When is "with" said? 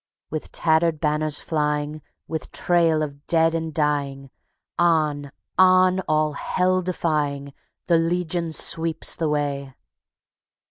0.31-0.49, 2.27-2.51